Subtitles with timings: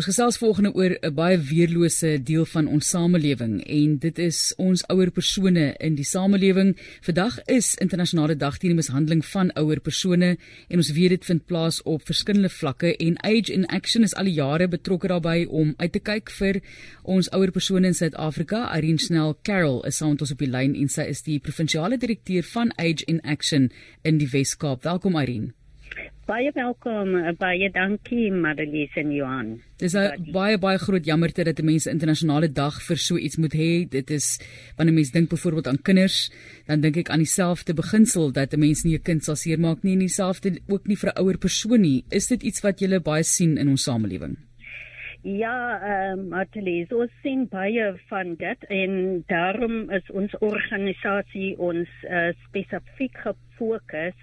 [0.00, 4.84] Ons gesels volgende oor 'n baie weerlose deel van ons samelewing en dit is ons
[4.88, 6.76] ouer persone in die samelewing.
[7.02, 11.46] Vandag is internasionale dag teen die mishandeling van ouer persone en ons weet dit vind
[11.46, 15.74] plaas op verskillende vlakke en Age in Action is al die jare betrokke daarbey om
[15.76, 16.62] uit te kyk vir
[17.02, 18.74] ons ouer persone in Suid-Afrika.
[18.76, 21.98] Irene Snell Carroll is saam met ons op die lyn en sy is die provinsiale
[21.98, 23.70] direkteur van Age in Action
[24.02, 24.82] in die Wes-Kaap.
[24.82, 25.59] Welkom Irene.
[26.30, 29.48] Baie welkom, baie dankie Marlies en Johan.
[29.82, 33.36] Dis 'n baie baie groot jammerte dat 'n mens 'n internasionale dag vir so iets
[33.36, 33.88] moet hê.
[33.88, 34.38] Dit is
[34.76, 36.30] wanneer mense dink byvoorbeeld aan kinders,
[36.66, 39.92] dan dink ek aan dieselfde beginsel dat 'n mens nie 'n kind sal seermaak nie
[39.92, 42.04] en dieselfde ook nie vir 'n ouer persoon nie.
[42.10, 44.36] Is dit iets wat jy baie sien in ons samelewing?
[45.22, 51.88] Ja, ehm um, Marlies, ons sien baie van dit en daarom is ons organisasie ons
[52.08, 54.14] uh, spesifiek gefokus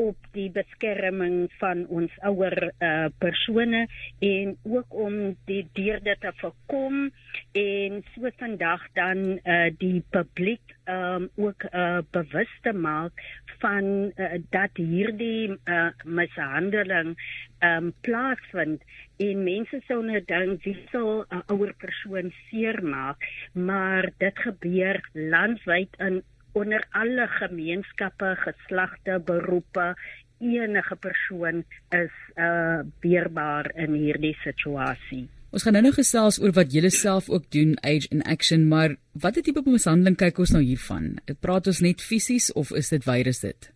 [0.00, 3.86] op die beskerming van ons ouer uh, persone
[4.18, 5.18] en ook om
[5.50, 7.10] die deurde te voorkom
[7.58, 13.24] en so vandag dan uh, die publiek um, ook uh, bewus te maak
[13.60, 13.84] van
[14.16, 17.16] uh, dat hierdie uh, mishandeling
[17.60, 18.82] um, plaasvind
[19.20, 23.26] en mense sou nou dink wie sou 'n uh, ouer persoon seermaak?
[23.52, 26.22] Maar dit gebeur landwyd in
[26.52, 29.94] onder alle gemeenskappe, geslagte, beroepe,
[30.40, 35.28] enige persoon is uh weerbaar in hierdie situasie.
[35.50, 39.42] Ons gaan nou-nou gesels oor wat julle self ook doen Age in Action, maar watter
[39.42, 41.18] tipe mishandeling kyk ons nou hiervan?
[41.42, 43.70] Praat ons net fisies of is dit is dit?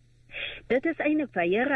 [0.65, 1.69] Dit is eintlik weer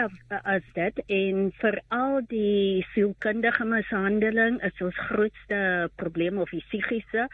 [0.49, 5.59] as dit en veral die sielkundige mishandeling is ons grootste
[6.01, 7.27] probleem of die psigiese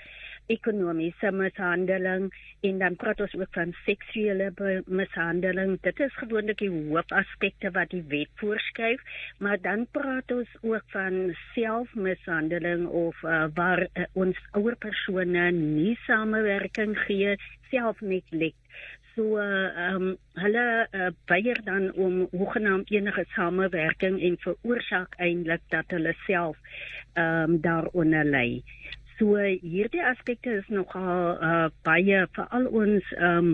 [0.52, 2.28] ekonomiese mishandeling
[2.70, 4.50] en dan praat ons ook van seksuele
[5.00, 5.78] mishandeling.
[5.88, 9.00] Dit is gewoonlik die hoofaspekte wat die wet voorskryf,
[9.40, 15.96] maar dan praat ons ook van selfmishandeling of uh, waar uh, ons ouer persone nie
[16.04, 17.40] samewerking gee,
[17.72, 18.60] self net lek.
[19.16, 20.08] So ehm um,
[20.44, 26.58] hulle uh, weier dan om hoegenaamd enige samewerking en veroorsaak eintlik dat hulle self
[27.14, 28.48] ehm um, daaronder lê.
[29.16, 33.54] So hierdie aspekte is nogal uh, baie veral ons ehm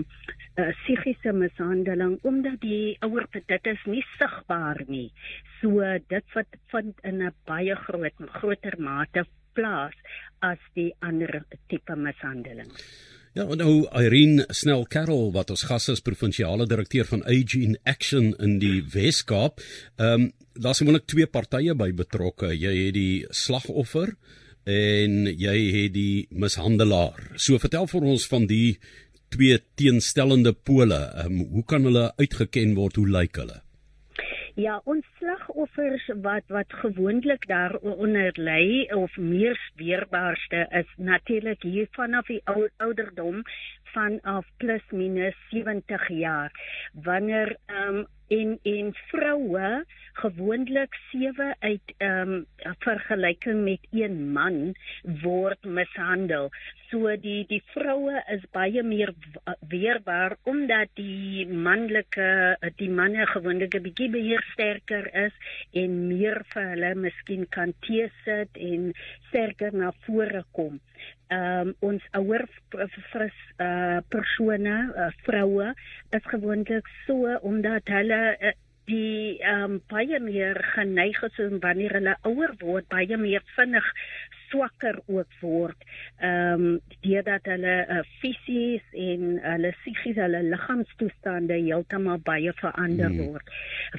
[0.58, 5.12] uh, psigiese mishandeling omdat die ouer dit is nie sigbaar nie.
[5.60, 5.78] So
[6.14, 9.94] dit wat vind in 'n baie groot groter mate plaas
[10.40, 12.74] as die ander tipe mishandeling.
[13.32, 17.78] Ja, en nou Irene Snell Carroll wat ons gas is provinsiale direkteur van Age in
[17.88, 19.62] Action in die Wes-Kaap.
[19.96, 22.50] Ehm um, daar's gewoonlik twee partye by betrokke.
[22.52, 24.10] Jy het die slagoffer
[24.68, 27.30] en jy het die mishandelaar.
[27.40, 28.76] So vertel vir ons van die
[29.32, 31.00] twee teenstellende pole.
[31.24, 33.00] Um, hoe kan hulle uitgeken word?
[33.00, 33.62] Hoe lyk hulle?
[34.60, 35.08] Ja, ons
[35.52, 42.40] slagoffers wat wat gewoonlik daar onder lê of meer weerbaarste is natuurlik hier vanaf die
[42.44, 43.42] ou, ouderdom
[43.92, 46.50] van af plus minus 70 jaar.
[46.92, 48.06] Wanneer ehm um,
[48.38, 52.46] en en vroue gewoonlik 7 uit ehm um,
[52.84, 54.74] vergelyking met een man
[55.22, 56.50] word mishandel.
[56.90, 59.14] So die die vroue is baie meer
[59.74, 62.28] weerbaar omdat die manlike
[62.76, 65.34] die manne gewoonlik 'n bietjie meer sterker is
[65.72, 68.92] en meer vir hulle miskien kan teesit en
[69.28, 70.80] sterker na vore kom.
[71.32, 72.44] Ehm um, ons ouer
[73.12, 75.70] fris uh, persone, uh, vroue
[76.18, 78.52] is gewoonlik so omdat hulle uh,
[78.90, 83.88] die ehm um, baie meer geneig is om wanneer hulle ouer word baie meer vinnig
[84.50, 85.86] swakker ook word.
[86.20, 93.30] Ehm um, deurdat hulle uh, fisies en hulle psigies hulle liggaamstoestande heeltemal baie verander hmm.
[93.30, 93.54] word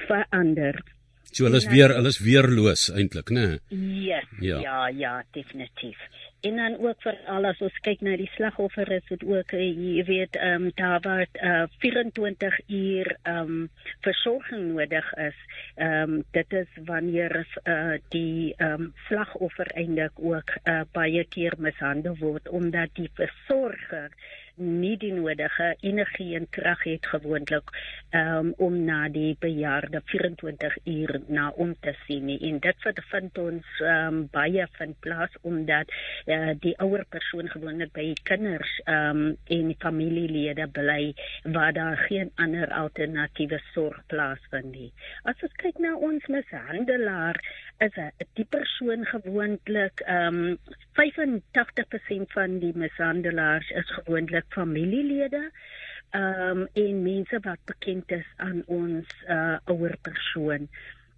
[0.10, 0.84] verander.
[1.32, 4.60] So hulle is weer hulle is weerloos eintlik nê yes, ja.
[4.68, 5.98] ja ja definitief
[6.44, 9.64] en dan ook vir al as ons kyk na die slagoffer is dit ook eh,
[9.64, 13.70] jy weet ehm um, daar wat uh, 24 uur ehm um,
[14.08, 15.40] versorging nodig is.
[15.76, 21.56] Ehm um, dit is wanneer uh, die ehm um, slagoffer eintlik ook uh, baie keer
[21.58, 24.12] mishandel word omdat die versorger
[24.56, 27.72] nie die nodige energie en krag het gewoonlik
[28.14, 32.40] um, om na die bejaarde 24 uur na om te sien nie.
[32.50, 35.90] en dit wat vind ons um, baie van plaas omdat
[36.36, 41.14] uh, die ouer persoon gewoonlik by kinders um, en familielede bly
[41.56, 44.90] waar daar geen ander alternatiewe sorg plaasvind nie.
[45.30, 47.40] As ons kyk na ons mishandelaar
[47.86, 50.58] is 'n die persoon gewoonlik ehm um,
[51.00, 55.52] 85% van die mishandelaars is gewoonlik familielede
[56.14, 60.70] ehm um, en mense wat bekend is aan ons uh, ouer persoon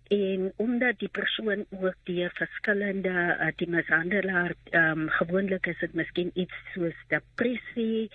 [0.07, 6.30] en omdat die persoon ook deur verskillende uh, die mishandelaar um, gewoonlik is dit miskien
[6.34, 8.12] iets soos depressie,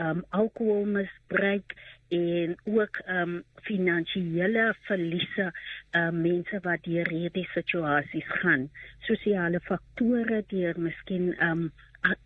[0.00, 1.74] um, alkoholmisbruik
[2.08, 5.50] en ook um, finansiële verliese
[5.92, 8.68] um, mense wat deur hierdie situasies gaan.
[9.08, 11.68] Sosiale faktore deur miskien um,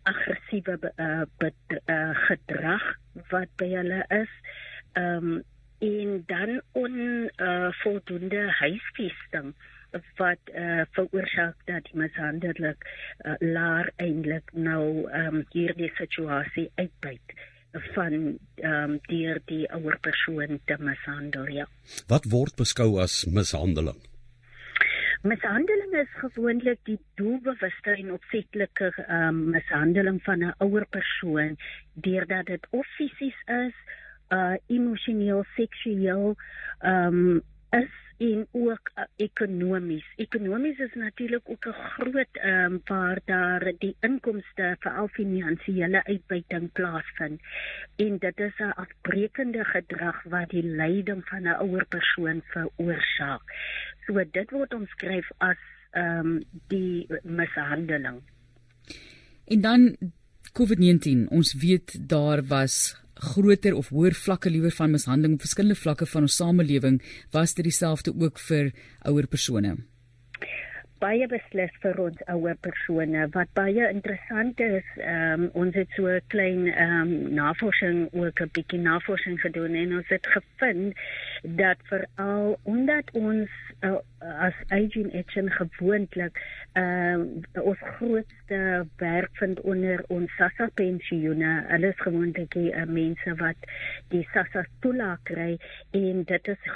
[0.03, 2.85] aggressiewe uh, uh, gedrag
[3.31, 4.33] wat by hulle is
[4.99, 5.39] um,
[5.79, 6.61] en dan
[7.99, 9.53] onvoldoende huisvesting
[10.17, 12.83] wat uh, veroorsaak dat die mishandelik
[13.25, 17.33] uh, laar eintlik nou um, hierdie situasie uitbuit
[17.95, 18.13] van
[18.55, 21.65] ehm um, deur die ouer persoon te mishandel ja.
[22.07, 23.99] Wat word beskou as mishandeling?
[25.21, 31.57] Mishandeling is gewoonlik die doelbewuste en opsetlike ehm um, mishandeling van 'n ouer persoon
[31.93, 33.77] deurdat dit of fisies is,
[34.29, 36.35] uh emosioneel, seksueel
[36.79, 37.89] ehm um, is
[38.19, 40.05] en ook uh, ekonomies.
[40.15, 46.03] Ekonomies is natuurlik ook 'n groot ehm um, waar daar die inkomste vir al finansiële
[46.03, 47.41] uitbuiting plaasvind.
[47.95, 53.41] En dit is 'n afbreekende gedrag wat die lyding van 'n ouer persoon veroorsaak.
[54.05, 55.57] So dit word omskryf as
[55.91, 58.21] ehm um, die mishandeling.
[59.45, 59.97] En dan
[60.53, 61.27] COVID-19.
[61.29, 66.27] Ons weet daar was groter of hoër vlakke liewer van mishandeling op verskillende vlakke van
[66.27, 66.99] ons samelewing
[67.35, 68.71] was dit dieselfde ook vir
[69.11, 69.77] ouer persone.
[70.99, 73.27] Baie beslis vir ons ouer persone.
[73.31, 79.39] Wat baie interessant is um, ons het so klein um, navorsing ook 'n bietjie navorsing
[79.39, 80.95] gedoen en ons het gevind
[81.43, 83.49] dat veral omdat ons
[83.79, 86.39] uh, as aging action gewoonlik
[86.73, 93.35] um, ons grootste werk vind onder ons SASSA pensioene hulle is gewoonlik die uh, mense
[93.41, 93.69] wat
[94.13, 95.51] die SASSA toelaag kry
[95.91, 96.71] en dit is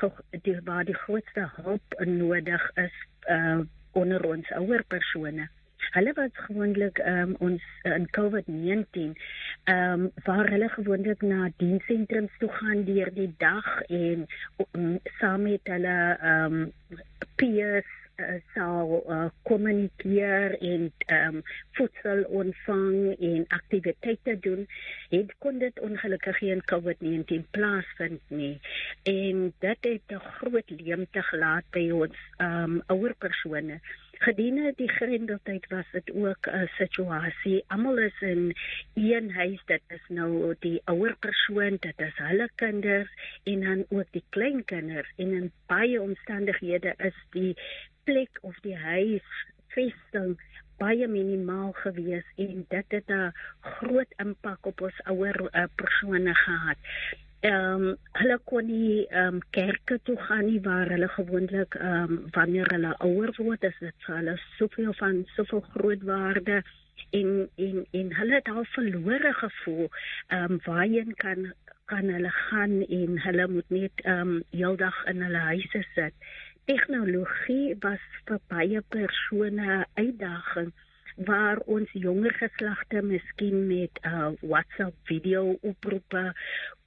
[0.48, 2.96] die waar die grootste hulp nodig is
[3.28, 3.60] uh,
[3.94, 5.50] onder ons ouer persone.
[5.92, 9.18] Hulle was gewoonlik um, ons uh, in COVID-19
[9.64, 14.26] ehm um, waar hulle gewoonlik na diensentrums toe gaan deur die dag en
[14.72, 16.72] um, saam met hulle ehm um,
[17.36, 21.42] peers uh, sal uh, kommunikeer en ehm um,
[21.72, 24.68] voedsel ontvang en aktiwiteite doen.
[25.10, 28.60] Het kon dit ongelukkig geen COVID-19 plaasvind nie.
[29.04, 33.80] En dit het 'n groot leemte gelaat by ons ehm um, ouer persone
[34.24, 37.64] gedurende die grendeltyd was dit ook 'n situasie.
[37.68, 38.56] Almal is in
[38.94, 39.62] een huis.
[39.66, 43.10] Dit is nou die ouer persoon, dit is hulle kinders
[43.44, 45.12] en dan ook die kleinkinders.
[45.16, 47.56] En in baie omstandighede is die
[48.04, 49.28] plek of die huis
[49.68, 50.40] vesting
[50.78, 56.78] baie minimaal gewees en dit het 'n groot impak op ons ouer uh, persone gehad
[57.44, 62.12] ehm um, hulle kon nie ehm um, kerke toe gaan nie waar hulle gewoonlik ehm
[62.12, 66.62] um, wanneer hulle ouer word is dit vir hulle soveel van soveel groot waarde.
[67.20, 67.34] En
[67.66, 71.52] en en hulle het al verlore gevoel ehm um, waarheen kan
[71.92, 76.32] kan hulle gaan en hulle moet net ehm um, heeldag in hulle huise sit.
[76.72, 80.72] Tegnologie was vir baie persone uitdaging
[81.16, 86.34] waar ons jonger geslagte miskien met uh, WhatsApp video oproepe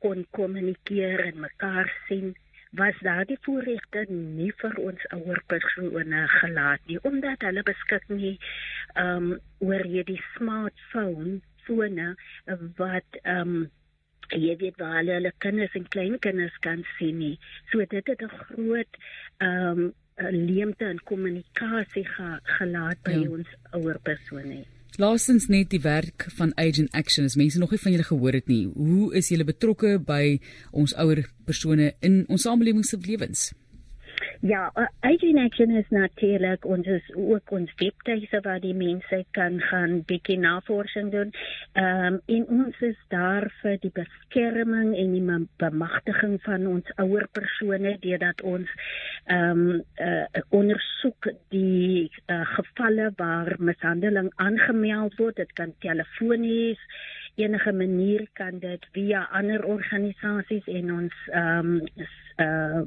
[0.04, 2.34] kon kommunikeer en mekaar sien
[2.76, 8.34] was daardie voorregte nie vir ons ouer persone gelaat nie omdat hulle beskik nie
[9.00, 12.14] um oor hierdie smartphone fone
[12.80, 13.54] wat um
[14.34, 17.36] jy weet waar hulle hulle kinders en kleinkinders kan sien nie.
[17.70, 18.98] So dit het 'n groot
[19.48, 23.28] um 'n leemte in kommunikasie ge, gelaat by ja.
[23.30, 24.64] ons ouer persone.
[24.96, 27.26] Laastens net die werk van Agent Action.
[27.28, 30.38] As mense nog nie van julle gehoor het nie, hoe is julle betrokke by
[30.72, 33.50] ons ouer persone in ons samelewing se lewens?
[34.40, 39.60] Ja, uh, Aging Action is natuurlik ons is ook ons webtuise waar die mense kan
[39.60, 41.32] gaan bietjie navorsing doen.
[41.72, 47.28] Ehm um, en ons is daar vir die beskerming en die bemagtiging van ons ouer
[47.32, 48.68] persone deurdat ons
[49.24, 55.40] ehm um, uh, ondersoek die uh, gevalle waar mishandeling aangemeld word.
[55.40, 56.82] Dit kan telefonies
[57.36, 62.06] enige manier kan dit via ander organisasies en ons ehm um,
[62.44, 62.84] uh,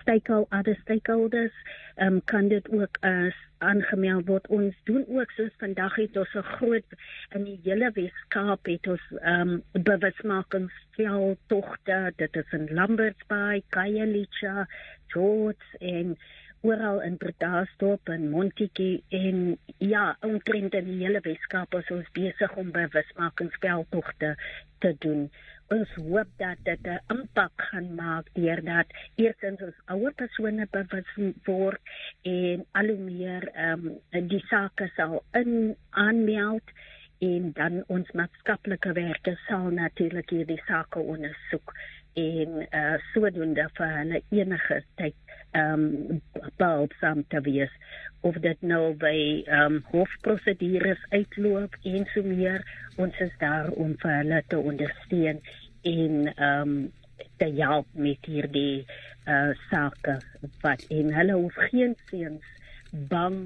[0.00, 1.52] stakeholder other stakeholders
[1.96, 4.46] um, kan dit ook as aangemeld word.
[4.46, 6.96] Ons doen ook soos vandag het ons 'n groot
[7.34, 14.66] in die hele Weskaap het ons um, bewusmakingsveld togte dit is in Lamberts Bay, Khayelitsha,
[15.06, 16.16] George en
[16.60, 22.56] oral in Bredasdorp en Montetjie en ja, omtrent in die hele Weskaap is ons besig
[22.56, 24.36] om bewusmakingsveld togte
[24.78, 25.30] te doen
[25.74, 31.10] ons hoop dat dit 'n impak gaan maak deurdat eerstens ons ouer persone bewus
[31.44, 31.80] word
[32.22, 36.76] en al hoe meer ehm um, die sake sal in aanmeld
[37.24, 41.74] en dan ons maatskaplike werkers sal natuurlik hierdie sake ondersoek
[42.18, 46.20] en uh, sodoende vir hulle enige tyd ehm um,
[46.60, 47.72] behulpsaam te wees.
[48.26, 52.64] Of dit nou by ehm um, hofprosedures uitloop en so meer
[52.96, 55.42] ons is daar om vir hulle te ondersteun
[55.82, 56.78] en ehm um,
[57.38, 58.86] te help met hierdie
[59.26, 60.18] uh, sake
[60.62, 62.46] wat en hulle hoef geen seuns
[63.10, 63.38] bang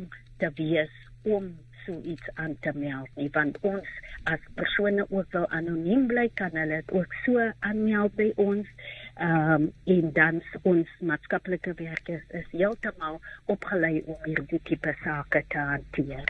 [0.42, 1.52] te wees om
[1.86, 3.88] so iets aan te meld nie want ons
[4.32, 8.68] as persone ook wil anoniem bly kan hulle dit ook so aanmeld by ons
[9.16, 13.20] ehm um, en dan ons maatskaplike werkers is heeltemal
[13.54, 16.24] opgelei om hierdie tipe sake te hanteer.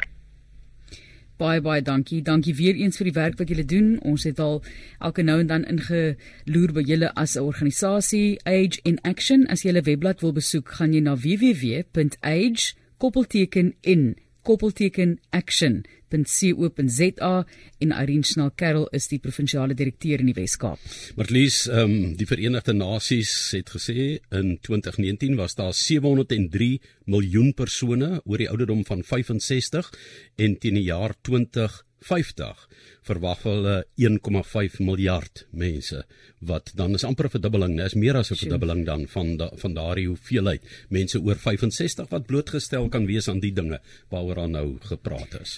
[1.42, 2.20] Baie baie dankie.
[2.22, 3.96] Dankie weer eens vir die werk wat julle doen.
[4.06, 4.60] Ons het al
[5.00, 9.46] elke nou en dan ingeloer by julle as 'n organisasie Age in Action.
[9.46, 17.46] As jy hulle webblad wil besoek, gaan jy na www.age koppelteken in koppelteken action.co.za
[17.78, 20.78] en Irene Snell Karel is die provinsiale direkteur in die Wes-Kaap.
[21.18, 28.20] Marlies, ehm um, die Verenigde Nasies het gesê in 2019 was daar 703 miljoen persone
[28.24, 29.90] oor die ouderdom van 65
[30.36, 31.12] en teen die jaar
[32.02, 32.68] 2050
[33.06, 36.02] verwag hulle 1,5 miljard mense
[36.50, 39.74] wat dan is amper 'n verdubbeling, dis meer as 'n verdubbeling dan van da, van
[39.74, 43.80] daardie hoeveelheid mense oor 65 wat blootgestel kan wees aan die dinge
[44.10, 45.50] waaroor aan nou gepraat is.